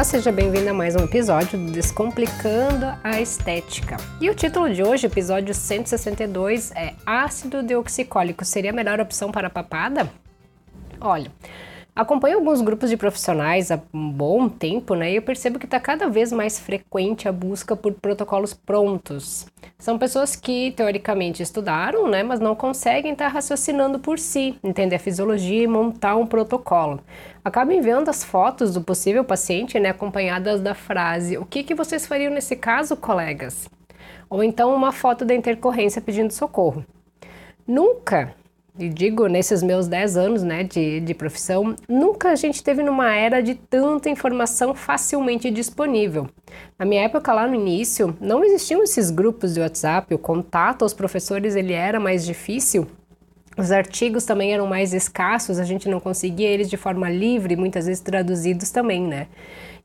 Olá, 0.00 0.04
seja 0.06 0.32
bem-vindo 0.32 0.70
a 0.70 0.72
mais 0.72 0.96
um 0.96 1.04
episódio 1.04 1.58
do 1.58 1.72
Descomplicando 1.72 2.86
a 3.04 3.20
Estética. 3.20 3.98
E 4.18 4.30
o 4.30 4.34
título 4.34 4.72
de 4.72 4.82
hoje, 4.82 5.06
episódio 5.06 5.52
162, 5.52 6.72
é 6.74 6.94
Ácido 7.04 7.62
deoxicólico 7.62 8.42
seria 8.42 8.70
a 8.70 8.72
melhor 8.72 8.98
opção 8.98 9.30
para 9.30 9.48
a 9.48 9.50
papada? 9.50 10.10
Olha, 10.98 11.30
Acompanho 12.00 12.38
alguns 12.38 12.62
grupos 12.62 12.88
de 12.88 12.96
profissionais 12.96 13.70
há 13.70 13.78
um 13.92 14.10
bom 14.10 14.48
tempo, 14.48 14.94
né? 14.94 15.12
E 15.12 15.16
eu 15.16 15.22
percebo 15.22 15.58
que 15.58 15.66
está 15.66 15.78
cada 15.78 16.08
vez 16.08 16.32
mais 16.32 16.58
frequente 16.58 17.28
a 17.28 17.32
busca 17.32 17.76
por 17.76 17.92
protocolos 17.92 18.54
prontos. 18.54 19.46
São 19.78 19.98
pessoas 19.98 20.34
que 20.34 20.70
teoricamente 20.70 21.42
estudaram, 21.42 22.08
né? 22.08 22.22
Mas 22.22 22.40
não 22.40 22.56
conseguem 22.56 23.12
estar 23.12 23.26
tá 23.26 23.30
raciocinando 23.30 23.98
por 23.98 24.18
si, 24.18 24.58
entender 24.64 24.96
a 24.96 24.98
fisiologia 24.98 25.64
e 25.64 25.66
montar 25.66 26.16
um 26.16 26.26
protocolo. 26.26 27.00
Acabam 27.44 27.76
enviando 27.76 28.08
as 28.08 28.24
fotos 28.24 28.72
do 28.72 28.80
possível 28.80 29.22
paciente, 29.22 29.78
né? 29.78 29.90
Acompanhadas 29.90 30.62
da 30.62 30.74
frase: 30.74 31.36
O 31.36 31.44
que, 31.44 31.62
que 31.62 31.74
vocês 31.74 32.06
fariam 32.06 32.32
nesse 32.32 32.56
caso, 32.56 32.96
colegas? 32.96 33.68
Ou 34.30 34.42
então 34.42 34.74
uma 34.74 34.90
foto 34.90 35.22
da 35.22 35.34
intercorrência 35.34 36.00
pedindo 36.00 36.32
socorro. 36.32 36.82
Nunca 37.66 38.34
e 38.78 38.88
digo 38.88 39.26
nesses 39.26 39.62
meus 39.62 39.86
10 39.86 40.16
anos 40.16 40.42
né, 40.42 40.64
de, 40.64 41.00
de 41.00 41.14
profissão, 41.14 41.74
nunca 41.88 42.30
a 42.30 42.34
gente 42.34 42.62
teve 42.62 42.82
numa 42.82 43.14
era 43.14 43.42
de 43.42 43.54
tanta 43.54 44.08
informação 44.08 44.74
facilmente 44.74 45.50
disponível. 45.50 46.28
Na 46.78 46.84
minha 46.84 47.02
época, 47.02 47.32
lá 47.32 47.46
no 47.46 47.54
início, 47.54 48.16
não 48.20 48.44
existiam 48.44 48.82
esses 48.82 49.10
grupos 49.10 49.54
de 49.54 49.60
WhatsApp, 49.60 50.14
o 50.14 50.18
contato 50.18 50.82
aos 50.82 50.94
professores 50.94 51.54
ele 51.54 51.72
era 51.72 52.00
mais 52.00 52.24
difícil, 52.24 52.86
os 53.60 53.70
artigos 53.70 54.24
também 54.24 54.52
eram 54.52 54.66
mais 54.66 54.92
escassos, 54.94 55.58
a 55.58 55.64
gente 55.64 55.88
não 55.88 56.00
conseguia 56.00 56.48
eles 56.48 56.68
de 56.70 56.76
forma 56.76 57.08
livre, 57.10 57.56
muitas 57.56 57.86
vezes 57.86 58.00
traduzidos 58.00 58.70
também, 58.70 59.02
né? 59.02 59.26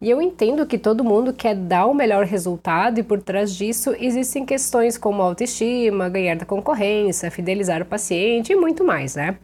E 0.01 0.09
eu 0.09 0.21
entendo 0.21 0.65
que 0.65 0.77
todo 0.77 1.03
mundo 1.03 1.33
quer 1.33 1.55
dar 1.55 1.85
o 1.85 1.93
melhor 1.93 2.25
resultado 2.25 2.99
e 2.99 3.03
por 3.03 3.21
trás 3.21 3.55
disso 3.55 3.95
existem 3.97 4.45
questões 4.45 4.97
como 4.97 5.21
autoestima, 5.21 6.09
ganhar 6.09 6.35
da 6.35 6.45
concorrência, 6.45 7.31
fidelizar 7.31 7.81
o 7.81 7.85
paciente 7.85 8.51
e 8.51 8.55
muito 8.55 8.83
mais, 8.83 9.15
né? 9.15 9.37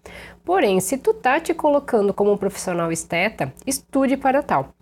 Porém, 0.43 0.79
se 0.79 0.97
tu 0.97 1.13
tá 1.13 1.39
te 1.39 1.53
colocando 1.53 2.13
como 2.13 2.33
um 2.33 2.37
profissional 2.37 2.91
esteta, 2.91 3.53
estude 3.65 4.17
para 4.17 4.43
tal 4.43 4.73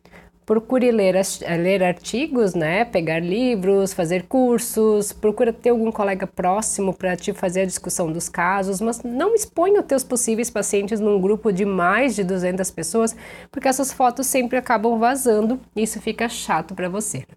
procure 0.49 0.91
ler, 0.91 1.13
ler 1.59 1.83
artigos, 1.83 2.55
né? 2.55 2.83
Pegar 2.83 3.19
livros, 3.19 3.93
fazer 3.93 4.23
cursos, 4.23 5.13
procura 5.13 5.53
ter 5.53 5.69
algum 5.69 5.91
colega 5.91 6.25
próximo 6.25 6.91
para 6.91 7.15
te 7.15 7.31
fazer 7.33 7.61
a 7.61 7.65
discussão 7.65 8.11
dos 8.11 8.27
casos, 8.27 8.81
mas 8.81 9.03
não 9.03 9.35
exponha 9.35 9.79
os 9.79 9.85
teus 9.85 10.03
possíveis 10.03 10.49
pacientes 10.49 10.99
num 10.99 11.21
grupo 11.21 11.51
de 11.51 11.65
mais 11.65 12.15
de 12.15 12.23
200 12.23 12.71
pessoas, 12.71 13.15
porque 13.51 13.67
essas 13.67 13.93
fotos 13.93 14.25
sempre 14.25 14.57
acabam 14.57 14.97
vazando 14.97 15.59
e 15.75 15.83
isso 15.83 16.01
fica 16.01 16.27
chato 16.27 16.73
para 16.73 16.89
você. 16.89 17.27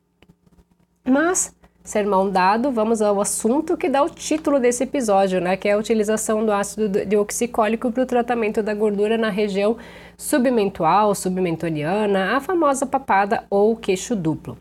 Mas 1.04 1.54
Sermão 1.84 2.30
dado, 2.30 2.70
vamos 2.70 3.02
ao 3.02 3.20
assunto 3.20 3.76
que 3.76 3.88
dá 3.88 4.04
o 4.04 4.08
título 4.08 4.60
desse 4.60 4.84
episódio, 4.84 5.40
né, 5.40 5.56
que 5.56 5.68
é 5.68 5.72
a 5.72 5.78
utilização 5.78 6.46
do 6.46 6.52
ácido 6.52 6.88
deoxicólico 7.04 7.90
para 7.90 8.04
o 8.04 8.06
tratamento 8.06 8.62
da 8.62 8.72
gordura 8.72 9.18
na 9.18 9.30
região 9.30 9.76
submentual, 10.16 11.12
submentoriana, 11.12 12.36
a 12.36 12.40
famosa 12.40 12.86
papada 12.86 13.44
ou 13.50 13.74
queixo 13.74 14.14
duplo. 14.14 14.56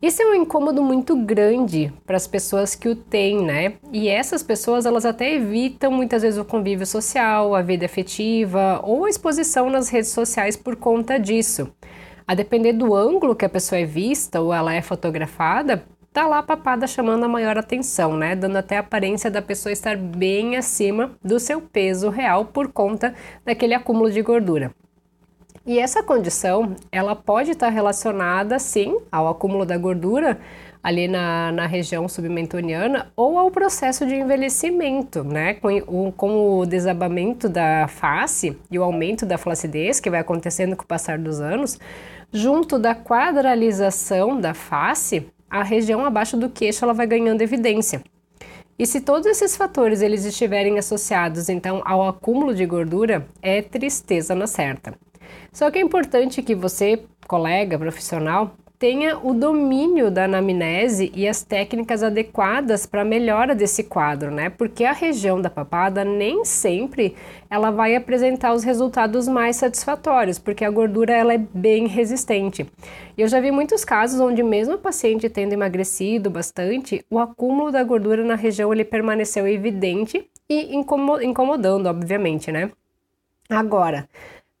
Isso 0.00 0.22
é 0.22 0.24
um 0.24 0.34
incômodo 0.34 0.82
muito 0.82 1.14
grande 1.14 1.92
para 2.06 2.16
as 2.16 2.26
pessoas 2.26 2.74
que 2.74 2.88
o 2.88 2.96
têm, 2.96 3.44
né? 3.44 3.74
E 3.92 4.08
essas 4.08 4.42
pessoas 4.42 4.86
elas 4.86 5.04
até 5.04 5.34
evitam 5.34 5.92
muitas 5.92 6.22
vezes 6.22 6.40
o 6.40 6.44
convívio 6.44 6.86
social, 6.86 7.54
a 7.54 7.60
vida 7.60 7.84
afetiva 7.84 8.80
ou 8.82 9.04
a 9.04 9.10
exposição 9.10 9.68
nas 9.68 9.90
redes 9.90 10.08
sociais 10.08 10.56
por 10.56 10.74
conta 10.74 11.18
disso. 11.18 11.68
A 12.26 12.34
depender 12.34 12.72
do 12.72 12.94
ângulo 12.94 13.36
que 13.36 13.44
a 13.44 13.48
pessoa 13.48 13.78
é 13.78 13.84
vista 13.84 14.40
ou 14.40 14.54
ela 14.54 14.72
é 14.72 14.80
fotografada, 14.80 15.84
tá 16.12 16.26
lá 16.26 16.38
a 16.38 16.42
papada 16.42 16.86
chamando 16.86 17.24
a 17.24 17.28
maior 17.28 17.56
atenção, 17.56 18.16
né? 18.16 18.34
Dando 18.34 18.56
até 18.56 18.76
a 18.76 18.80
aparência 18.80 19.30
da 19.30 19.40
pessoa 19.40 19.72
estar 19.72 19.96
bem 19.96 20.56
acima 20.56 21.12
do 21.22 21.38
seu 21.38 21.60
peso 21.60 22.08
real 22.08 22.46
por 22.46 22.72
conta 22.72 23.14
daquele 23.44 23.74
acúmulo 23.74 24.10
de 24.10 24.20
gordura. 24.22 24.74
E 25.66 25.78
essa 25.78 26.02
condição, 26.02 26.74
ela 26.90 27.14
pode 27.14 27.52
estar 27.52 27.68
relacionada, 27.68 28.58
sim, 28.58 28.98
ao 29.12 29.28
acúmulo 29.28 29.64
da 29.64 29.76
gordura 29.76 30.38
ali 30.82 31.06
na, 31.06 31.52
na 31.52 31.66
região 31.66 32.08
submentoniana 32.08 33.12
ou 33.14 33.38
ao 33.38 33.50
processo 33.50 34.06
de 34.06 34.14
envelhecimento, 34.14 35.22
né? 35.22 35.54
Com 35.54 35.68
o, 35.86 36.12
com 36.12 36.58
o 36.58 36.66
desabamento 36.66 37.48
da 37.48 37.86
face 37.86 38.58
e 38.70 38.78
o 38.78 38.82
aumento 38.82 39.26
da 39.26 39.36
flacidez 39.36 40.00
que 40.00 40.10
vai 40.10 40.20
acontecendo 40.20 40.74
com 40.74 40.82
o 40.82 40.86
passar 40.86 41.18
dos 41.18 41.40
anos, 41.40 41.78
junto 42.32 42.78
da 42.78 42.94
quadralização 42.94 44.40
da 44.40 44.54
face, 44.54 45.26
a 45.50 45.62
região 45.62 46.04
abaixo 46.04 46.36
do 46.36 46.48
queixo 46.48 46.84
ela 46.84 46.94
vai 46.94 47.06
ganhando 47.06 47.42
evidência. 47.42 48.02
E 48.78 48.86
se 48.86 49.00
todos 49.00 49.26
esses 49.26 49.56
fatores 49.56 50.00
eles 50.00 50.24
estiverem 50.24 50.78
associados 50.78 51.50
então 51.50 51.82
ao 51.84 52.08
acúmulo 52.08 52.54
de 52.54 52.64
gordura, 52.64 53.26
é 53.42 53.60
tristeza 53.60 54.34
na 54.34 54.46
certa. 54.46 54.94
Só 55.52 55.70
que 55.70 55.78
é 55.78 55.82
importante 55.82 56.42
que 56.42 56.54
você, 56.54 57.02
colega 57.26 57.78
profissional, 57.78 58.56
tenha 58.80 59.18
o 59.18 59.34
domínio 59.34 60.10
da 60.10 60.24
anamnese 60.24 61.12
e 61.14 61.28
as 61.28 61.42
técnicas 61.42 62.02
adequadas 62.02 62.86
para 62.86 63.02
a 63.02 63.04
melhora 63.04 63.54
desse 63.54 63.84
quadro, 63.84 64.30
né? 64.30 64.48
Porque 64.48 64.86
a 64.86 64.92
região 64.92 65.38
da 65.38 65.50
papada 65.50 66.02
nem 66.02 66.46
sempre 66.46 67.14
ela 67.50 67.70
vai 67.70 67.94
apresentar 67.94 68.54
os 68.54 68.64
resultados 68.64 69.28
mais 69.28 69.56
satisfatórios, 69.56 70.38
porque 70.38 70.64
a 70.64 70.70
gordura 70.70 71.12
ela 71.12 71.34
é 71.34 71.38
bem 71.38 71.86
resistente. 71.86 72.66
E 73.18 73.20
eu 73.20 73.28
já 73.28 73.38
vi 73.38 73.50
muitos 73.50 73.84
casos 73.84 74.18
onde 74.18 74.42
mesmo 74.42 74.76
o 74.76 74.78
paciente 74.78 75.28
tendo 75.28 75.52
emagrecido 75.52 76.30
bastante, 76.30 77.04
o 77.10 77.18
acúmulo 77.18 77.70
da 77.70 77.84
gordura 77.84 78.24
na 78.24 78.34
região 78.34 78.72
ele 78.72 78.84
permaneceu 78.84 79.46
evidente 79.46 80.26
e 80.48 80.74
incomodando, 80.74 81.86
obviamente, 81.86 82.50
né? 82.50 82.70
Agora, 83.50 84.08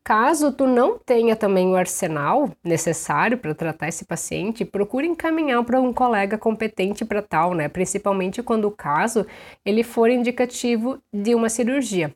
Caso 0.02 0.50
tu 0.52 0.66
não 0.66 0.98
tenha 0.98 1.36
também 1.36 1.68
o 1.68 1.76
arsenal 1.76 2.50
necessário 2.64 3.36
para 3.38 3.54
tratar 3.54 3.88
esse 3.88 4.04
paciente, 4.04 4.64
procure 4.64 5.06
encaminhar 5.06 5.62
para 5.64 5.80
um 5.80 5.92
colega 5.92 6.38
competente 6.38 7.04
para 7.04 7.22
tal, 7.22 7.54
né? 7.54 7.68
Principalmente 7.68 8.42
quando 8.42 8.64
o 8.66 8.70
caso 8.70 9.26
ele 9.64 9.82
for 9.84 10.10
indicativo 10.10 11.00
de 11.12 11.34
uma 11.34 11.48
cirurgia. 11.48 12.14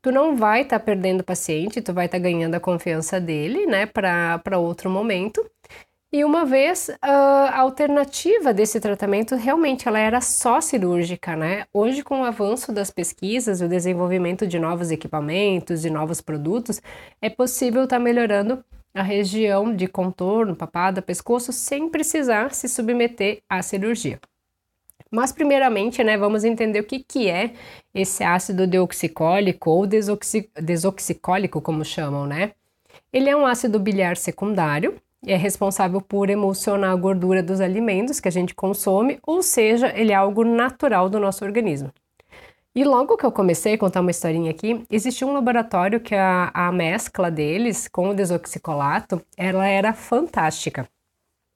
Tu 0.00 0.10
não 0.12 0.36
vai 0.36 0.62
estar 0.62 0.78
tá 0.78 0.84
perdendo 0.84 1.20
o 1.20 1.24
paciente, 1.24 1.82
tu 1.82 1.92
vai 1.92 2.06
estar 2.06 2.18
tá 2.18 2.22
ganhando 2.22 2.54
a 2.54 2.60
confiança 2.60 3.20
dele, 3.20 3.66
né, 3.66 3.86
para 3.86 4.58
outro 4.58 4.88
momento. 4.88 5.44
E 6.16 6.24
uma 6.24 6.46
vez 6.46 6.90
a 7.02 7.60
alternativa 7.60 8.54
desse 8.54 8.80
tratamento 8.80 9.34
realmente 9.34 9.86
ela 9.86 9.98
era 9.98 10.18
só 10.22 10.62
cirúrgica, 10.62 11.36
né? 11.36 11.66
Hoje, 11.74 12.02
com 12.02 12.22
o 12.22 12.24
avanço 12.24 12.72
das 12.72 12.90
pesquisas, 12.90 13.60
o 13.60 13.68
desenvolvimento 13.68 14.46
de 14.46 14.58
novos 14.58 14.90
equipamentos, 14.90 15.82
de 15.82 15.90
novos 15.90 16.22
produtos, 16.22 16.80
é 17.20 17.28
possível 17.28 17.84
estar 17.84 17.98
tá 17.98 18.02
melhorando 18.02 18.64
a 18.94 19.02
região 19.02 19.76
de 19.76 19.86
contorno, 19.86 20.56
papada, 20.56 21.02
pescoço, 21.02 21.52
sem 21.52 21.90
precisar 21.90 22.54
se 22.54 22.66
submeter 22.66 23.42
à 23.46 23.60
cirurgia. 23.60 24.18
Mas 25.10 25.32
primeiramente, 25.32 26.02
né, 26.02 26.16
vamos 26.16 26.44
entender 26.44 26.80
o 26.80 26.84
que, 26.84 27.00
que 27.00 27.28
é 27.28 27.52
esse 27.94 28.24
ácido 28.24 28.66
deoxicólico 28.66 29.68
ou 29.68 29.86
desoxi 29.86 30.48
desoxicólico, 30.58 31.60
como 31.60 31.84
chamam, 31.84 32.24
né? 32.24 32.52
Ele 33.12 33.28
é 33.28 33.36
um 33.36 33.44
ácido 33.44 33.78
biliar 33.78 34.16
secundário 34.16 34.98
é 35.24 35.36
responsável 35.36 36.00
por 36.00 36.30
emulsionar 36.30 36.90
a 36.90 36.96
gordura 36.96 37.42
dos 37.42 37.60
alimentos 37.60 38.20
que 38.20 38.28
a 38.28 38.32
gente 38.32 38.54
consome, 38.54 39.18
ou 39.26 39.42
seja, 39.42 39.92
ele 39.96 40.12
é 40.12 40.14
algo 40.14 40.44
natural 40.44 41.08
do 41.08 41.20
nosso 41.20 41.44
organismo. 41.44 41.92
E 42.74 42.84
logo 42.84 43.16
que 43.16 43.24
eu 43.24 43.32
comecei 43.32 43.74
a 43.74 43.78
contar 43.78 44.02
uma 44.02 44.10
historinha 44.10 44.50
aqui, 44.50 44.84
existia 44.90 45.26
um 45.26 45.32
laboratório 45.32 45.98
que 45.98 46.14
a, 46.14 46.50
a 46.52 46.70
mescla 46.70 47.30
deles 47.30 47.88
com 47.88 48.10
o 48.10 48.14
desoxicolato, 48.14 49.22
ela 49.36 49.66
era 49.66 49.94
fantástica. 49.94 50.86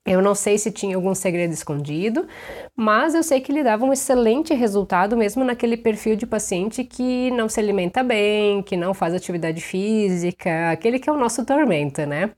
Eu 0.07 0.23
não 0.23 0.35
sei 0.35 0.57
se 0.57 0.73
tinha 0.73 0.97
algum 0.97 1.15
segredo 1.15 1.53
escondido, 1.53 2.27
mas 2.75 3.15
eu 3.15 3.23
sei 3.23 3.39
que 3.41 3.53
ele 3.53 3.63
dava 3.63 3.85
um 3.85 3.93
excelente 3.93 4.55
resultado 4.55 5.15
mesmo 5.15 5.45
naquele 5.45 5.77
perfil 5.77 6.17
de 6.17 6.27
paciente 6.27 6.83
que 6.85 7.31
não 7.33 7.51
se 7.51 7.61
alimenta 7.61 8.03
bem, 8.03 8.63
que 8.63 8.77
não 8.79 8.95
faz 8.95 9.13
atividade 9.15 9.61
física, 9.61 10.71
aquele 10.71 10.99
que 10.99 11.11
é 11.11 11.13
o 11.13 11.19
nosso 11.19 11.45
tormento, 11.45 12.07
né? 12.07 12.31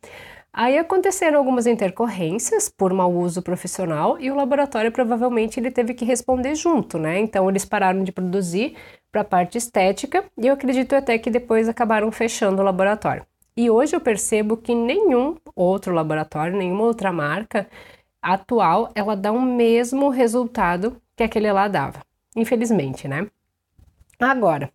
Aí 0.55 0.77
aconteceram 0.77 1.39
algumas 1.39 1.67
intercorrências 1.67 2.69
por 2.69 2.93
mau 2.93 3.11
uso 3.11 3.41
profissional 3.41 4.21
e 4.21 4.31
o 4.31 4.35
laboratório 4.35 4.93
provavelmente 4.93 5.59
ele 5.59 5.71
teve 5.71 5.95
que 5.95 6.05
responder 6.05 6.55
junto, 6.55 6.99
né? 6.99 7.19
Então 7.19 7.49
eles 7.49 7.65
pararam 7.65 8.05
de 8.05 8.13
produzir 8.13 8.77
para 9.11 9.23
a 9.23 9.25
parte 9.25 9.57
estética 9.57 10.25
e 10.37 10.47
eu 10.47 10.53
acredito 10.53 10.95
até 10.95 11.19
que 11.19 11.31
depois 11.31 11.71
acabaram 11.71 12.13
fechando 12.13 12.61
o 12.61 12.65
laboratório. 12.65 13.25
E 13.57 13.71
hoje 13.71 13.97
eu 13.97 14.01
percebo 14.01 14.57
que 14.59 14.75
nenhum 14.75 15.37
outro 15.57 15.95
laboratório, 15.95 16.57
nenhuma 16.57 16.85
outra 16.85 17.11
marca 17.11 17.67
atual, 18.21 18.91
ela 18.95 19.17
dá 19.17 19.33
o 19.33 19.41
mesmo 19.41 20.11
resultado 20.11 21.01
que 21.17 21.23
aquele 21.23 21.51
lá 21.51 21.67
dava. 21.67 22.01
Infelizmente, 22.37 23.09
né? 23.09 23.27
Agora, 24.19 24.71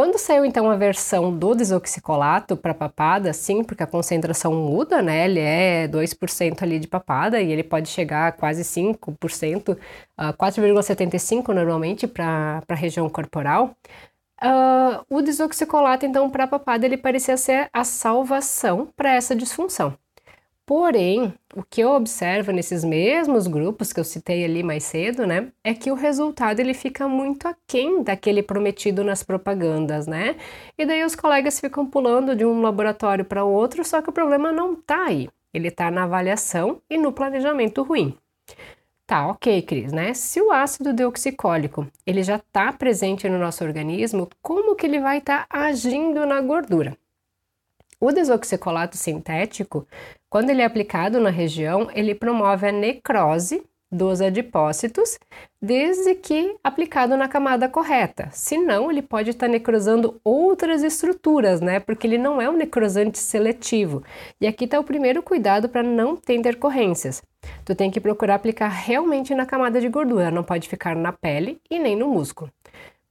Quando 0.00 0.16
saiu 0.16 0.46
então 0.46 0.70
a 0.70 0.76
versão 0.76 1.30
do 1.30 1.54
desoxicolato 1.54 2.56
para 2.56 2.72
papada, 2.72 3.34
sim, 3.34 3.62
porque 3.62 3.82
a 3.82 3.86
concentração 3.86 4.50
muda, 4.54 5.02
né? 5.02 5.26
Ele 5.26 5.40
é 5.40 5.86
2% 5.86 6.62
ali 6.62 6.78
de 6.78 6.88
papada 6.88 7.38
e 7.38 7.52
ele 7.52 7.62
pode 7.62 7.90
chegar 7.90 8.28
a 8.28 8.32
quase 8.32 8.64
5%, 8.64 9.76
uh, 9.76 10.32
4,75% 10.38 11.48
normalmente 11.52 12.06
para 12.06 12.62
a 12.66 12.74
região 12.74 13.10
corporal. 13.10 13.76
Uh, 14.42 15.04
o 15.10 15.20
desoxicolato, 15.20 16.06
então, 16.06 16.30
para 16.30 16.46
papada, 16.46 16.86
ele 16.86 16.96
parecia 16.96 17.36
ser 17.36 17.68
a 17.70 17.84
salvação 17.84 18.88
para 18.96 19.14
essa 19.14 19.36
disfunção. 19.36 19.94
Porém, 20.70 21.34
o 21.52 21.64
que 21.64 21.80
eu 21.80 21.90
observo 21.90 22.52
nesses 22.52 22.84
mesmos 22.84 23.48
grupos 23.48 23.92
que 23.92 23.98
eu 23.98 24.04
citei 24.04 24.44
ali 24.44 24.62
mais 24.62 24.84
cedo, 24.84 25.26
né, 25.26 25.50
é 25.64 25.74
que 25.74 25.90
o 25.90 25.96
resultado 25.96 26.60
ele 26.60 26.74
fica 26.74 27.08
muito 27.08 27.48
aquém 27.48 28.04
daquele 28.04 28.40
prometido 28.40 29.02
nas 29.02 29.24
propagandas, 29.24 30.06
né? 30.06 30.36
E 30.78 30.86
daí 30.86 31.02
os 31.02 31.16
colegas 31.16 31.58
ficam 31.58 31.84
pulando 31.84 32.36
de 32.36 32.44
um 32.44 32.62
laboratório 32.62 33.24
para 33.24 33.44
o 33.44 33.50
outro, 33.50 33.84
só 33.84 34.00
que 34.00 34.10
o 34.10 34.12
problema 34.12 34.52
não 34.52 34.74
está 34.74 35.06
aí. 35.06 35.28
Ele 35.52 35.66
está 35.66 35.90
na 35.90 36.04
avaliação 36.04 36.80
e 36.88 36.96
no 36.96 37.12
planejamento 37.12 37.82
ruim. 37.82 38.16
Tá, 39.08 39.26
ok, 39.26 39.62
Cris, 39.62 39.92
né? 39.92 40.14
Se 40.14 40.40
o 40.40 40.52
ácido 40.52 40.92
deoxicólico 40.92 41.84
ele 42.06 42.22
já 42.22 42.36
está 42.36 42.72
presente 42.72 43.28
no 43.28 43.40
nosso 43.40 43.64
organismo, 43.64 44.28
como 44.40 44.76
que 44.76 44.86
ele 44.86 45.00
vai 45.00 45.18
estar 45.18 45.48
tá 45.48 45.64
agindo 45.64 46.24
na 46.24 46.40
gordura? 46.40 46.96
O 48.00 48.12
desoxicolato 48.12 48.96
sintético, 48.96 49.86
quando 50.30 50.48
ele 50.48 50.62
é 50.62 50.64
aplicado 50.64 51.20
na 51.20 51.28
região, 51.28 51.88
ele 51.92 52.14
promove 52.14 52.66
a 52.66 52.72
necrose 52.72 53.62
dos 53.92 54.20
adipócitos, 54.20 55.18
desde 55.60 56.14
que 56.14 56.56
aplicado 56.62 57.16
na 57.16 57.28
camada 57.28 57.68
correta. 57.68 58.28
Senão, 58.32 58.90
ele 58.90 59.02
pode 59.02 59.30
estar 59.30 59.48
necrosando 59.48 60.20
outras 60.22 60.82
estruturas, 60.82 61.60
né? 61.60 61.80
Porque 61.80 62.06
ele 62.06 62.16
não 62.16 62.40
é 62.40 62.48
um 62.48 62.56
necrosante 62.56 63.18
seletivo. 63.18 64.02
E 64.40 64.46
aqui 64.46 64.64
está 64.64 64.78
o 64.78 64.84
primeiro 64.84 65.22
cuidado 65.22 65.68
para 65.68 65.82
não 65.82 66.16
ter 66.16 66.36
intercorrências. 66.36 67.20
Tu 67.64 67.74
tem 67.74 67.90
que 67.90 68.00
procurar 68.00 68.36
aplicar 68.36 68.68
realmente 68.68 69.34
na 69.34 69.44
camada 69.44 69.80
de 69.80 69.88
gordura, 69.88 70.30
não 70.30 70.44
pode 70.44 70.68
ficar 70.68 70.94
na 70.94 71.12
pele 71.12 71.60
e 71.68 71.78
nem 71.78 71.96
no 71.96 72.08
músculo. 72.08 72.50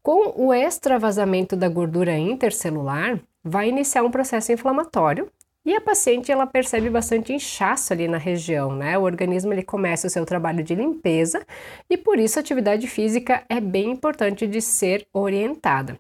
Com 0.02 0.34
o 0.38 0.54
extravasamento 0.54 1.58
da 1.58 1.68
gordura 1.68 2.18
intercelular, 2.18 3.20
vai 3.44 3.70
iniciar 3.70 4.04
um 4.04 4.12
processo 4.12 4.52
inflamatório 4.52 5.30
e 5.66 5.76
a 5.76 5.82
paciente 5.82 6.32
ela 6.32 6.48
percebe 6.48 6.90
bastante 6.90 7.34
inchaço 7.34 7.94
ali 7.94 8.08
na 8.08 8.18
região, 8.18 8.74
né? 8.76 8.98
O 8.98 9.04
organismo 9.04 9.54
ele 9.54 9.64
começa 9.64 10.08
o 10.08 10.10
seu 10.10 10.26
trabalho 10.26 10.64
de 10.64 10.74
limpeza 10.74 11.46
e 11.90 11.98
por 11.98 12.18
isso 12.18 12.40
a 12.40 12.42
atividade 12.42 12.88
física 12.88 13.44
é 13.50 13.60
bem 13.60 13.92
importante 13.92 14.48
de 14.48 14.62
ser 14.62 15.08
orientada. 15.14 16.00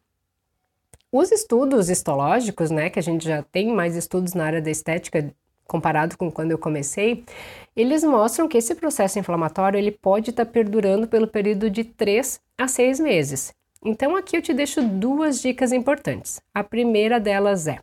Os 1.11 1.31
estudos 1.31 1.89
histológicos, 1.89 2.69
né, 2.69 2.89
que 2.89 2.99
a 2.99 3.03
gente 3.03 3.25
já 3.25 3.41
tem 3.41 3.73
mais 3.73 3.95
estudos 3.95 4.33
na 4.33 4.45
área 4.45 4.61
da 4.61 4.69
estética 4.69 5.33
comparado 5.67 6.17
com 6.17 6.31
quando 6.31 6.51
eu 6.51 6.57
comecei, 6.57 7.23
eles 7.75 8.03
mostram 8.03 8.47
que 8.47 8.57
esse 8.57 8.73
processo 8.73 9.19
inflamatório 9.19 9.77
ele 9.77 9.91
pode 9.91 10.31
estar 10.31 10.45
tá 10.45 10.51
perdurando 10.51 11.07
pelo 11.07 11.27
período 11.27 11.69
de 11.69 11.83
3 11.83 12.41
a 12.57 12.67
6 12.67 12.99
meses. 12.99 13.53
Então 13.83 14.15
aqui 14.15 14.35
eu 14.35 14.41
te 14.41 14.53
deixo 14.53 14.81
duas 14.81 15.41
dicas 15.41 15.71
importantes. 15.71 16.41
A 16.53 16.63
primeira 16.63 17.19
delas 17.19 17.67
é: 17.67 17.79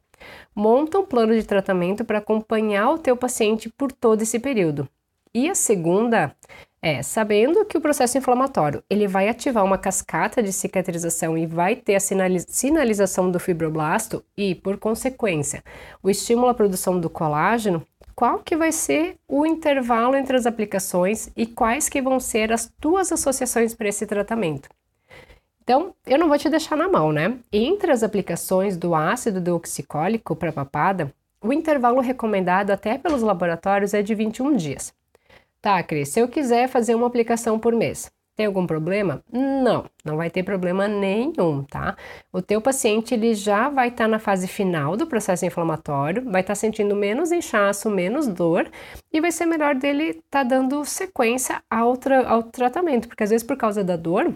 monta 0.54 0.98
um 0.98 1.04
plano 1.04 1.34
de 1.34 1.42
tratamento 1.42 2.04
para 2.04 2.18
acompanhar 2.18 2.90
o 2.90 2.98
teu 2.98 3.16
paciente 3.16 3.68
por 3.68 3.90
todo 3.90 4.22
esse 4.22 4.38
período. 4.38 4.88
E 5.34 5.50
a 5.50 5.54
segunda 5.54 6.34
é, 6.80 7.02
sabendo 7.02 7.64
que 7.64 7.76
o 7.76 7.80
processo 7.80 8.16
inflamatório 8.16 8.82
ele 8.88 9.08
vai 9.08 9.28
ativar 9.28 9.64
uma 9.64 9.76
cascata 9.76 10.42
de 10.42 10.52
cicatrização 10.52 11.36
e 11.36 11.44
vai 11.44 11.74
ter 11.74 11.96
a 11.96 12.00
sinalização 12.00 13.30
do 13.30 13.40
fibroblasto 13.40 14.24
e, 14.36 14.54
por 14.54 14.78
consequência, 14.78 15.64
o 16.02 16.08
estímulo 16.08 16.48
à 16.48 16.54
produção 16.54 17.00
do 17.00 17.10
colágeno, 17.10 17.84
qual 18.14 18.38
que 18.38 18.56
vai 18.56 18.70
ser 18.70 19.16
o 19.26 19.44
intervalo 19.44 20.14
entre 20.14 20.36
as 20.36 20.46
aplicações 20.46 21.28
e 21.36 21.44
quais 21.44 21.88
que 21.88 22.00
vão 22.00 22.20
ser 22.20 22.52
as 22.52 22.72
tuas 22.80 23.10
associações 23.10 23.74
para 23.74 23.88
esse 23.88 24.06
tratamento. 24.06 24.68
Então, 25.66 25.92
eu 26.06 26.16
não 26.16 26.28
vou 26.28 26.38
te 26.38 26.48
deixar 26.48 26.76
na 26.76 26.88
mão, 26.88 27.10
né? 27.10 27.40
Entre 27.52 27.90
as 27.90 28.04
aplicações 28.04 28.76
do 28.76 28.94
ácido 28.94 29.40
deoxicólico 29.40 30.36
para 30.36 30.52
papada, 30.52 31.12
o 31.42 31.52
intervalo 31.52 32.00
recomendado 32.00 32.70
até 32.70 32.96
pelos 32.96 33.20
laboratórios 33.20 33.92
é 33.92 34.00
de 34.00 34.14
21 34.14 34.54
dias. 34.54 34.94
Tá, 35.60 35.82
Cris, 35.82 36.10
se 36.10 36.20
eu 36.20 36.28
quiser 36.28 36.68
fazer 36.68 36.94
uma 36.94 37.08
aplicação 37.08 37.58
por 37.58 37.74
mês, 37.74 38.08
tem 38.36 38.46
algum 38.46 38.64
problema? 38.64 39.24
Não, 39.32 39.86
não 40.04 40.16
vai 40.16 40.30
ter 40.30 40.44
problema 40.44 40.86
nenhum, 40.86 41.64
tá? 41.64 41.96
O 42.32 42.40
teu 42.40 42.60
paciente 42.60 43.12
ele 43.12 43.34
já 43.34 43.68
vai 43.68 43.88
estar 43.88 44.04
tá 44.04 44.08
na 44.08 44.20
fase 44.20 44.46
final 44.46 44.96
do 44.96 45.08
processo 45.08 45.46
inflamatório, 45.46 46.22
vai 46.30 46.42
estar 46.42 46.52
tá 46.52 46.54
sentindo 46.54 46.94
menos 46.94 47.32
inchaço, 47.32 47.90
menos 47.90 48.28
dor 48.28 48.70
e 49.12 49.20
vai 49.20 49.32
ser 49.32 49.46
melhor 49.46 49.74
dele 49.74 50.10
estar 50.10 50.22
tá 50.30 50.44
dando 50.44 50.84
sequência 50.84 51.60
ao, 51.68 51.96
tra 51.96 52.28
ao 52.28 52.44
tratamento, 52.44 53.08
porque 53.08 53.24
às 53.24 53.30
vezes 53.30 53.44
por 53.44 53.56
causa 53.56 53.82
da 53.82 53.96
dor 53.96 54.32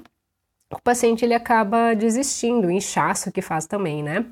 o 0.72 0.80
paciente 0.80 1.24
ele 1.24 1.34
acaba 1.34 1.94
desistindo, 1.94 2.70
inchaço 2.70 3.32
que 3.32 3.42
faz 3.42 3.66
também, 3.66 4.02
né? 4.02 4.24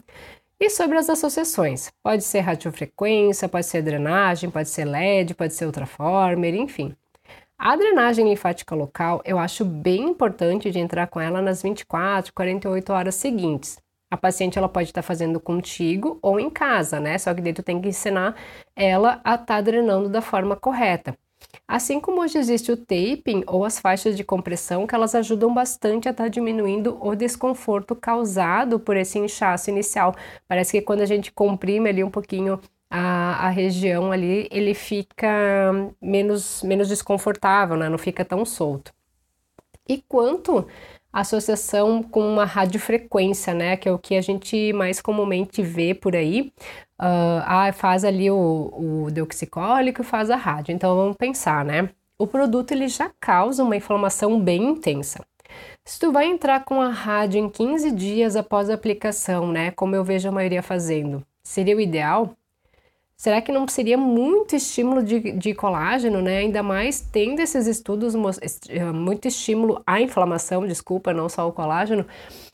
E 0.61 0.71
sobre 0.71 0.99
as 0.99 1.09
associações, 1.09 1.91
pode 2.03 2.25
ser 2.25 2.41
radiofrequência, 2.41 3.49
pode 3.49 3.67
ser 3.67 3.83
drenagem, 3.83 4.51
pode 4.51 4.69
ser 4.69 4.85
LED, 4.85 5.35
pode 5.35 5.55
ser 5.55 5.67
ultraformer, 5.67 6.55
enfim. 6.55 6.97
A 7.57 7.77
drenagem 7.77 8.29
linfática 8.29 8.75
local 8.75 9.21
eu 9.25 9.39
acho 9.39 9.65
bem 9.65 10.03
importante 10.11 10.71
de 10.71 10.79
entrar 10.79 11.09
com 11.09 11.21
ela 11.21 11.43
nas 11.43 11.63
24, 11.63 12.33
48 12.33 12.93
horas 12.93 13.15
seguintes. 13.17 13.79
A 14.11 14.17
paciente 14.17 14.59
ela 14.59 14.69
pode 14.69 14.89
estar 14.89 15.03
fazendo 15.03 15.39
contigo 15.39 16.19
ou 16.23 16.41
em 16.41 16.49
casa, 16.49 16.99
né? 16.99 17.19
Só 17.19 17.35
que 17.35 17.43
daí 17.43 17.53
tu 17.53 17.63
tem 17.63 17.81
que 17.81 17.89
ensinar 17.89 18.37
ela 18.75 19.21
a 19.25 19.35
estar 19.35 19.47
tá 19.47 19.61
drenando 19.61 20.09
da 20.09 20.23
forma 20.23 20.57
correta. 20.57 21.17
Assim 21.67 22.01
como 22.01 22.21
hoje 22.21 22.39
existe 22.39 22.73
o 22.73 22.77
taping 22.77 23.45
ou 23.47 23.65
as 23.65 23.79
faixas 23.79 24.17
de 24.17 24.25
compressão, 24.25 24.87
que 24.87 24.95
elas 24.95 25.15
ajudam 25.15 25.53
bastante 25.53 26.09
a 26.09 26.11
estar 26.11 26.25
tá 26.25 26.29
diminuindo 26.29 26.99
o 27.01 27.15
desconforto 27.15 27.95
causado 27.95 28.79
por 28.79 28.97
esse 28.97 29.19
inchaço 29.19 29.71
inicial. 29.71 30.15
Parece 30.47 30.73
que 30.73 30.83
quando 30.83 31.03
a 31.03 31.07
gente 31.07 31.33
comprime 31.33 31.89
ali 31.89 32.03
um 32.05 32.11
pouquinho 32.11 32.61
a, 32.91 33.47
a 33.47 33.49
região 33.51 34.11
ali, 34.13 34.49
ele 34.51 34.75
fica 34.75 35.93
menos, 36.01 36.63
menos 36.63 36.89
desconfortável, 36.89 37.77
né? 37.77 37.89
não 37.89 37.99
fica 37.99 38.25
tão 38.25 38.45
solto. 38.45 38.93
E 39.89 40.03
quanto 40.07 40.67
associação 41.13 42.03
com 42.03 42.21
uma 42.21 42.45
radiofrequência, 42.45 43.55
né, 43.55 43.77
que 43.77 43.89
é 43.89 43.93
o 43.93 43.99
que 43.99 44.17
a 44.17 44.21
gente 44.21 44.73
mais 44.73 45.01
comumente 45.01 45.63
vê 45.63 45.95
por 45.95 46.15
aí. 46.15 46.53
Uh, 47.01 47.43
ah, 47.45 47.73
faz 47.73 48.05
ali 48.05 48.31
o, 48.31 49.05
o 49.07 49.11
deoxicólico, 49.11 50.03
faz 50.03 50.31
a 50.31 50.37
rádio. 50.37 50.73
Então 50.73 50.97
vamos 50.97 51.17
pensar, 51.17 51.65
né? 51.65 51.91
O 52.19 52.27
produto 52.27 52.73
ele 52.73 52.89
já 52.89 53.11
causa 53.21 53.63
uma 53.63 53.77
inflamação 53.77 54.41
bem 54.41 54.65
intensa. 54.65 55.25
Se 55.85 55.99
tu 55.99 56.13
vai 56.13 56.27
entrar 56.27 56.65
com 56.65 56.81
a 56.81 56.91
rádio 56.91 57.41
em 57.41 57.49
15 57.49 57.91
dias 57.93 58.37
após 58.37 58.69
a 58.69 58.75
aplicação, 58.75 59.51
né, 59.51 59.71
como 59.71 59.95
eu 59.95 60.05
vejo 60.05 60.29
a 60.29 60.33
maioria 60.33 60.63
fazendo, 60.63 61.25
seria 61.43 61.77
o 61.77 61.81
ideal? 61.81 62.37
Será 63.21 63.43
que 63.43 63.51
não 63.51 63.67
seria 63.67 63.99
muito 63.99 64.55
estímulo 64.55 65.03
de, 65.03 65.33
de 65.33 65.53
colágeno, 65.53 66.23
né? 66.23 66.39
Ainda 66.39 66.63
mais 66.63 67.01
tendo 67.01 67.41
esses 67.41 67.67
estudos, 67.67 68.15
eh, 68.69 68.85
muito 68.93 69.27
estímulo 69.27 69.83
à 69.85 70.01
inflamação, 70.01 70.65
desculpa, 70.65 71.13
não 71.13 71.29
só 71.29 71.49
o 71.49 71.53
colágeno, 71.53 72.03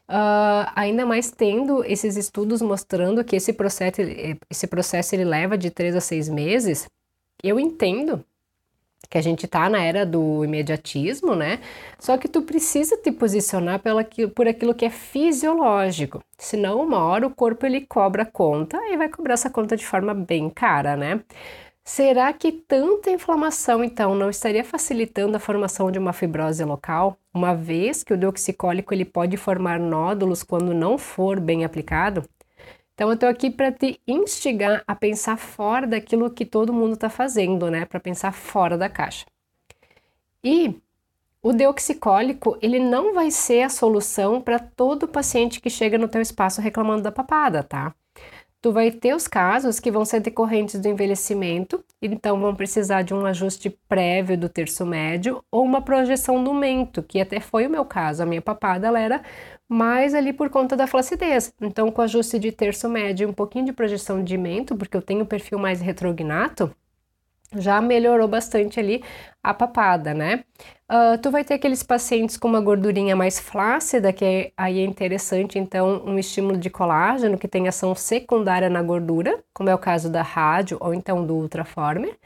uh, 0.09 0.73
ainda 0.75 1.05
mais 1.05 1.31
tendo 1.31 1.85
esses 1.85 2.17
estudos 2.17 2.63
mostrando 2.63 3.23
que 3.23 3.37
esse 3.37 3.53
processo, 3.53 4.01
esse 4.51 4.67
processo 4.67 5.15
ele 5.15 5.25
leva 5.25 5.59
de 5.59 5.71
3 5.71 5.97
a 5.97 6.01
6 6.01 6.31
meses, 6.31 6.87
eu 7.43 7.61
entendo 7.61 8.25
que 9.09 9.19
a 9.19 9.23
gente 9.23 9.47
tá 9.47 9.69
na 9.69 9.83
era 9.83 10.05
do 10.05 10.45
imediatismo, 10.45 11.35
né? 11.35 11.61
Só 11.99 12.17
que 12.17 12.29
tu 12.29 12.43
precisa 12.43 12.97
te 12.97 13.11
posicionar 13.13 13.81
pela, 13.81 14.07
por 14.35 14.49
aquilo 14.49 14.75
que 14.75 14.85
é 14.85 14.91
fisiológico. 14.91 16.23
Senão, 16.39 16.81
uma 16.81 17.03
hora 17.05 17.27
o 17.27 17.35
corpo 17.35 17.67
ele 17.67 17.87
cobra 17.87 18.25
conta 18.25 18.79
e 18.91 18.97
vai 18.97 19.09
cobrar 19.09 19.35
essa 19.35 19.51
conta 19.51 19.77
de 19.77 19.87
forma 19.87 20.15
bem 20.15 20.51
cara, 20.51 20.97
né? 20.97 21.21
Será 21.87 22.33
que 22.33 22.51
tanta 22.51 23.11
inflamação, 23.11 23.85
então, 23.85 24.15
não 24.15 24.31
estaria 24.31 24.65
facilitando 24.65 25.37
a 25.37 25.41
formação 25.41 25.91
de 25.91 25.99
uma 25.99 26.15
fibrose 26.15 26.65
local, 26.65 27.19
uma 27.33 27.55
vez 27.55 28.03
que 28.03 28.15
o 28.15 28.17
deoxicólico 28.17 28.95
ele 28.95 29.05
pode 29.05 29.37
formar 29.37 29.79
nódulos 29.79 30.43
quando 30.43 30.73
não 30.73 30.97
for 30.97 31.39
bem 31.39 31.63
aplicado? 31.63 32.25
Então 32.95 33.09
eu 33.09 33.15
estou 33.15 33.29
aqui 33.29 33.51
para 33.51 33.73
te 33.73 34.01
instigar 34.07 34.85
a 34.87 34.95
pensar 34.95 35.37
fora 35.37 35.87
daquilo 35.87 36.31
que 36.31 36.47
todo 36.47 36.73
mundo 36.73 36.95
está 36.95 37.11
fazendo, 37.11 37.71
né? 37.71 37.85
Para 37.85 37.99
pensar 38.01 38.33
fora 38.33 38.79
da 38.79 38.89
caixa. 38.89 39.27
E 40.45 40.75
o 41.43 41.53
deoxicólico, 41.53 42.57
ele 42.63 42.79
não 42.79 43.15
vai 43.15 43.31
ser 43.31 43.63
a 43.63 43.69
solução 43.69 44.41
para 44.41 44.59
todo 44.59 45.09
paciente 45.09 45.61
que 45.61 45.71
chega 45.71 45.99
no 45.99 46.09
teu 46.09 46.21
espaço 46.21 46.61
reclamando 46.61 47.03
da 47.03 47.13
papada, 47.13 47.63
tá? 47.63 47.95
Tu 48.65 48.73
vai 48.73 48.91
ter 48.91 49.15
os 49.15 49.29
casos 49.29 49.79
que 49.79 49.91
vão 49.91 50.07
ser 50.07 50.21
decorrentes 50.21 50.81
do 50.81 50.89
envelhecimento, 50.89 51.85
então 52.01 52.41
vão 52.41 52.55
precisar 52.55 53.03
de 53.03 53.13
um 53.13 53.27
ajuste 53.27 53.69
prévio 53.87 54.39
do 54.39 54.49
terço 54.49 54.87
médio 54.87 55.45
ou 55.53 55.63
uma 55.63 55.83
projeção 55.83 56.43
do 56.43 56.55
mento, 56.55 57.03
que 57.03 57.21
até 57.21 57.41
foi 57.41 57.67
o 57.67 57.71
meu 57.71 57.85
caso. 57.85 58.23
A 58.23 58.27
minha 58.27 58.41
papada 58.41 58.87
ela 58.87 58.99
era 58.99 59.23
mais 59.69 60.15
ali 60.15 60.33
por 60.33 60.49
conta 60.49 60.75
da 60.75 60.87
flacidez. 60.87 61.53
Então, 61.61 61.91
com 61.91 62.01
ajuste 62.01 62.39
de 62.39 62.51
terço 62.53 62.89
médio 62.89 63.27
e 63.27 63.31
um 63.31 63.35
pouquinho 63.35 63.67
de 63.67 63.73
projeção 63.75 64.25
de 64.25 64.39
mento, 64.39 64.75
porque 64.75 64.97
eu 64.97 65.03
tenho 65.03 65.25
um 65.25 65.27
perfil 65.27 65.59
mais 65.59 65.83
retrognato, 65.83 66.75
já 67.57 67.81
melhorou 67.81 68.29
bastante 68.29 68.81
ali 68.81 69.03
a 69.43 69.53
papada, 69.53 70.15
né? 70.15 70.45
Uh, 70.91 71.19
tu 71.23 71.31
vai 71.31 71.45
ter 71.45 71.55
aqueles 71.55 71.83
pacientes 71.83 72.37
com 72.37 72.49
uma 72.49 72.61
gordurinha 72.61 73.17
mais 73.17 73.39
flácida, 73.39 74.13
que 74.13 74.25
é, 74.25 74.53
aí 74.57 74.81
é 74.81 74.85
interessante, 74.85 75.59
então, 75.59 76.03
um 76.05 76.19
estímulo 76.19 76.59
de 76.59 76.69
colágeno 76.71 77.39
que 77.39 77.49
tem 77.49 77.69
ação 77.69 77.95
secundária 77.95 78.69
na 78.69 78.83
gordura, 78.83 79.43
como 79.53 79.71
é 79.71 79.75
o 79.75 79.79
caso 79.79 80.11
da 80.11 80.23
rádio 80.23 80.79
ou 80.81 80.93
então 80.95 81.25
do 81.25 81.35
ultraformer, 81.35 82.17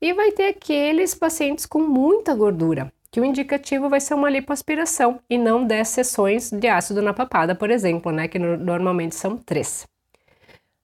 e 0.00 0.12
vai 0.12 0.32
ter 0.32 0.46
aqueles 0.46 1.14
pacientes 1.14 1.64
com 1.64 1.80
muita 1.80 2.34
gordura, 2.34 2.92
que 3.10 3.20
o 3.20 3.24
indicativo 3.24 3.88
vai 3.88 4.00
ser 4.00 4.14
uma 4.14 4.30
lipoaspiração 4.30 5.20
e 5.30 5.38
não 5.38 5.64
10 5.64 5.88
sessões 5.88 6.50
de 6.50 6.68
ácido 6.68 7.00
na 7.00 7.14
papada, 7.14 7.54
por 7.54 7.70
exemplo, 7.70 8.12
né, 8.12 8.28
que 8.28 8.38
no, 8.38 8.56
normalmente 8.56 9.14
são 9.14 9.36
três. 9.36 9.86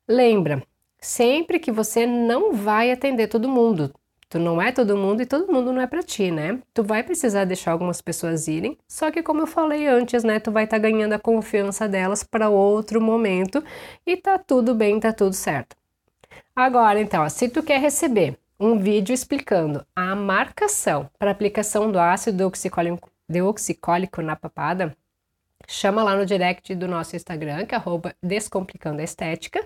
Lembra, 0.08 0.62
sempre 1.04 1.58
que 1.58 1.70
você 1.70 2.06
não 2.06 2.52
vai 2.54 2.90
atender 2.90 3.28
todo 3.28 3.48
mundo. 3.48 3.92
Tu 4.28 4.38
não 4.38 4.60
é 4.60 4.72
todo 4.72 4.96
mundo 4.96 5.22
e 5.22 5.26
todo 5.26 5.52
mundo 5.52 5.72
não 5.72 5.80
é 5.80 5.86
para 5.86 6.02
ti, 6.02 6.30
né? 6.30 6.58
Tu 6.72 6.82
vai 6.82 7.02
precisar 7.02 7.44
deixar 7.44 7.72
algumas 7.72 8.00
pessoas 8.00 8.48
irem, 8.48 8.76
só 8.88 9.10
que 9.10 9.22
como 9.22 9.42
eu 9.42 9.46
falei 9.46 9.86
antes, 9.86 10.24
né, 10.24 10.40
tu 10.40 10.50
vai 10.50 10.64
estar 10.64 10.76
tá 10.76 10.82
ganhando 10.82 11.12
a 11.12 11.18
confiança 11.18 11.86
delas 11.86 12.24
para 12.24 12.48
outro 12.48 13.00
momento 13.00 13.62
e 14.04 14.16
tá 14.16 14.38
tudo 14.38 14.74
bem, 14.74 14.98
tá 14.98 15.12
tudo 15.12 15.34
certo. 15.34 15.76
Agora, 16.56 17.00
então, 17.00 17.22
ó, 17.22 17.28
se 17.28 17.48
tu 17.48 17.62
quer 17.62 17.80
receber 17.80 18.36
um 18.58 18.78
vídeo 18.78 19.12
explicando 19.12 19.84
a 19.94 20.16
marcação 20.16 21.08
para 21.18 21.30
aplicação 21.30 21.92
do 21.92 21.98
ácido 21.98 22.50
deoxicólico 23.28 24.22
na 24.22 24.34
papada, 24.34 24.96
chama 25.68 26.02
lá 26.02 26.16
no 26.16 26.26
direct 26.26 26.74
do 26.74 26.88
nosso 26.88 27.16
Instagram, 27.16 27.66
que 27.66 27.74
é 27.74 27.82
Descomplicando 28.22 29.00
a 29.00 29.04
Estética, 29.04 29.64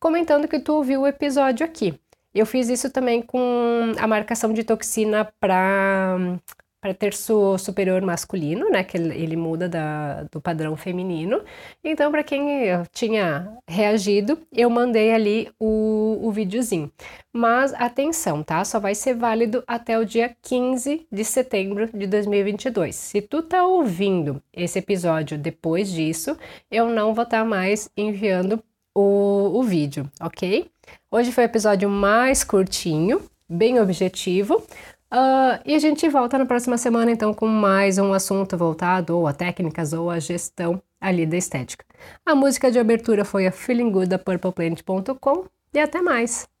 comentando 0.00 0.48
que 0.48 0.58
tu 0.58 0.74
ouviu 0.74 1.02
o 1.02 1.06
episódio 1.06 1.64
aqui. 1.64 1.98
Eu 2.34 2.46
fiz 2.46 2.68
isso 2.68 2.90
também 2.90 3.22
com 3.22 3.92
a 3.98 4.06
marcação 4.06 4.52
de 4.52 4.62
toxina 4.62 5.32
para 5.40 6.38
para 6.80 6.94
terço 6.94 7.58
superior 7.58 8.00
masculino, 8.02 8.70
né, 8.70 8.84
que 8.84 8.96
ele, 8.96 9.36
muda 9.36 9.68
da, 9.68 10.22
do 10.24 10.40
padrão 10.40 10.76
feminino. 10.76 11.42
Então, 11.82 12.10
para 12.10 12.22
quem 12.22 12.46
tinha 12.92 13.52
reagido, 13.66 14.38
eu 14.52 14.70
mandei 14.70 15.12
ali 15.12 15.50
o, 15.58 16.18
o 16.22 16.30
videozinho. 16.30 16.90
Mas 17.32 17.74
atenção, 17.74 18.42
tá? 18.42 18.64
Só 18.64 18.78
vai 18.78 18.94
ser 18.94 19.14
válido 19.14 19.62
até 19.66 19.98
o 19.98 20.04
dia 20.04 20.34
15 20.42 21.06
de 21.10 21.24
setembro 21.24 21.88
de 21.92 22.06
2022. 22.06 22.94
Se 22.94 23.20
tu 23.20 23.42
tá 23.42 23.66
ouvindo 23.66 24.42
esse 24.52 24.78
episódio 24.78 25.36
depois 25.36 25.90
disso, 25.90 26.36
eu 26.70 26.88
não 26.88 27.12
vou 27.14 27.24
estar 27.24 27.40
tá 27.40 27.44
mais 27.44 27.90
enviando 27.96 28.62
o, 28.94 29.58
o 29.58 29.62
vídeo, 29.62 30.10
ok? 30.20 30.70
Hoje 31.10 31.32
foi 31.32 31.44
o 31.44 31.46
episódio 31.46 31.88
mais 31.88 32.42
curtinho, 32.42 33.22
bem 33.48 33.80
objetivo. 33.80 34.62
Uh, 35.12 35.56
e 35.64 35.74
a 35.74 35.78
gente 35.78 36.06
volta 36.08 36.36
na 36.36 36.44
próxima 36.44 36.76
semana, 36.76 37.10
então, 37.10 37.32
com 37.32 37.46
mais 37.46 37.96
um 37.96 38.12
assunto 38.12 38.58
voltado 38.58 39.16
ou 39.16 39.26
a 39.26 39.32
técnicas 39.32 39.92
ou 39.92 40.10
a 40.10 40.18
gestão 40.18 40.82
ali 41.00 41.24
da 41.24 41.36
estética. 41.36 41.84
A 42.26 42.34
música 42.34 42.70
de 42.70 42.78
abertura 42.78 43.24
foi 43.24 43.46
a 43.46 43.52
Feeling 43.52 43.90
Good 43.90 44.08
da 44.08 44.18
PurplePlanet.com 44.18 45.46
e 45.72 45.78
até 45.78 46.02
mais! 46.02 46.57